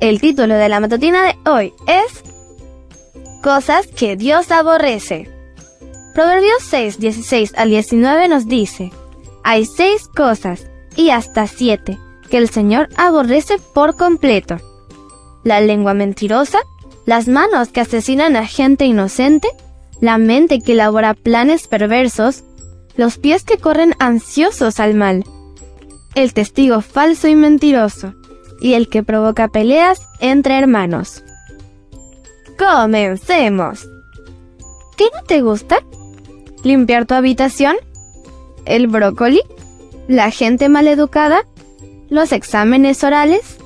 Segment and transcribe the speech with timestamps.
[0.00, 2.22] El título de la matutina de hoy es
[3.42, 5.30] Cosas que Dios aborrece.
[6.14, 8.92] Proverbios 6, 16 al 19 nos dice,
[9.44, 11.98] hay seis cosas, y hasta siete,
[12.30, 14.56] que el Señor aborrece por completo.
[15.44, 16.60] La lengua mentirosa,
[17.04, 19.48] las manos que asesinan a gente inocente,
[20.00, 22.42] la mente que elabora planes perversos,
[22.96, 25.24] los pies que corren ansiosos al mal,
[26.14, 28.14] el testigo falso y mentiroso,
[28.60, 31.22] y el que provoca peleas entre hermanos.
[32.58, 33.88] Comencemos.
[34.96, 35.78] ¿Qué no te gusta?
[36.62, 37.76] ¿Limpiar tu habitación?
[38.66, 39.40] ¿El brócoli?
[40.08, 41.46] ¿La gente maleducada?
[42.10, 43.56] ¿Los exámenes orales?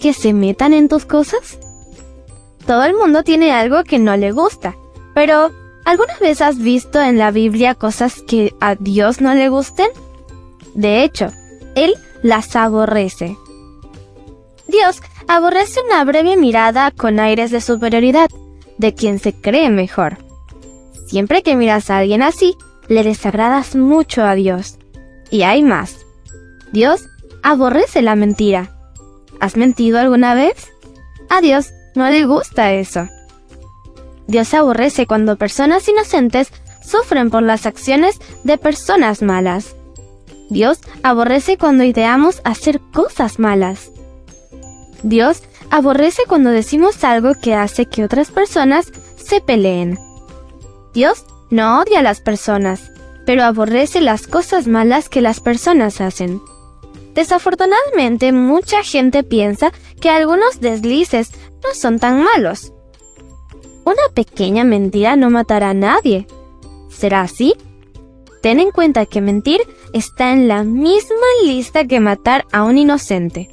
[0.00, 1.58] ¿Que se metan en tus cosas?
[2.66, 4.76] Todo el mundo tiene algo que no le gusta,
[5.14, 5.50] pero
[5.84, 9.88] ¿alguna vez has visto en la Biblia cosas que a Dios no le gusten?
[10.74, 11.32] De hecho,
[11.74, 13.36] Él las aborrece.
[14.70, 18.30] Dios aborrece una breve mirada con aires de superioridad
[18.78, 20.18] de quien se cree mejor.
[21.06, 22.56] Siempre que miras a alguien así,
[22.88, 24.78] le desagradas mucho a Dios.
[25.30, 25.96] Y hay más.
[26.72, 27.06] Dios
[27.42, 28.76] aborrece la mentira.
[29.40, 30.70] ¿Has mentido alguna vez?
[31.28, 33.08] A Dios no le gusta eso.
[34.28, 39.74] Dios aborrece cuando personas inocentes sufren por las acciones de personas malas.
[40.48, 43.90] Dios aborrece cuando ideamos hacer cosas malas.
[45.02, 49.98] Dios aborrece cuando decimos algo que hace que otras personas se peleen.
[50.92, 52.90] Dios no odia a las personas,
[53.26, 56.40] pero aborrece las cosas malas que las personas hacen.
[57.14, 61.32] Desafortunadamente, mucha gente piensa que algunos deslices
[61.62, 62.72] no son tan malos.
[63.84, 66.26] Una pequeña mentira no matará a nadie.
[66.88, 67.54] ¿Será así?
[68.42, 69.60] Ten en cuenta que mentir
[69.92, 73.50] está en la misma lista que matar a un inocente.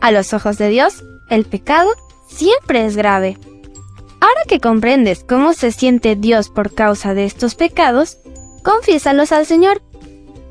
[0.00, 1.90] A los ojos de Dios, el pecado
[2.26, 3.38] siempre es grave.
[4.20, 8.18] Ahora que comprendes cómo se siente Dios por causa de estos pecados,
[8.62, 9.82] confiésalos al Señor.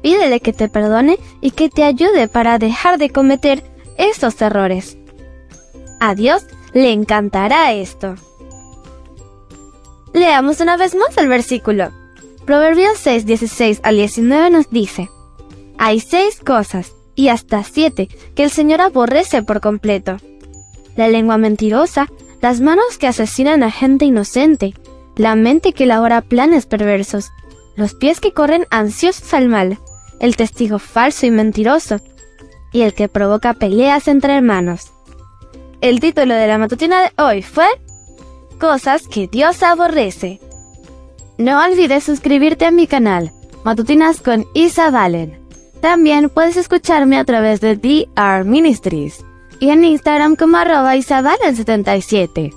[0.02, 3.64] Pídele que te perdone y que te ayude para dejar de cometer
[3.98, 4.98] estos errores.
[6.00, 8.16] A Dios le encantará esto.
[10.14, 11.92] Leamos una vez más el versículo.
[12.46, 15.10] Proverbios 6, 16 al 19 nos dice,
[15.78, 20.16] Hay seis cosas y hasta siete que el Señor aborrece por completo.
[20.96, 22.08] La lengua mentirosa,
[22.40, 24.74] las manos que asesinan a gente inocente,
[25.18, 27.30] la mente que elabora planes perversos,
[27.76, 29.80] los pies que corren ansiosos al mal,
[30.22, 31.98] el testigo falso y mentiroso,
[32.72, 34.94] y el que provoca peleas entre hermanos.
[35.82, 37.68] El título de la matutina de hoy fue
[38.62, 40.40] Cosas que Dios aborrece.
[41.38, 43.34] No olvides suscribirte a mi canal,
[43.66, 45.39] Matutinas con Isa Valen.
[45.82, 49.24] También puedes escucharme a través de DR Ministries
[49.60, 52.54] y en Instagram como arroba Isabel77.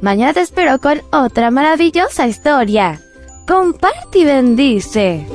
[0.00, 3.00] Mañana te espero con otra maravillosa historia.
[3.46, 5.26] Comparte y bendice.